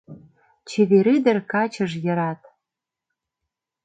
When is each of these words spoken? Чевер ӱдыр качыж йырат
Чевер 0.69 1.05
ӱдыр 1.15 1.37
качыж 1.51 1.91
йырат 2.05 2.41